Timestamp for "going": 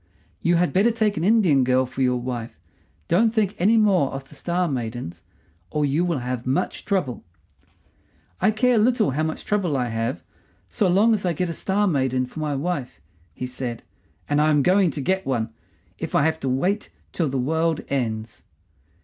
14.63-14.89